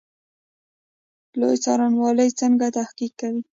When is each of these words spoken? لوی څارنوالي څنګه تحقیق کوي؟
لوی 1.39 1.55
څارنوالي 1.63 2.29
څنګه 2.39 2.65
تحقیق 2.77 3.11
کوي؟ 3.19 3.41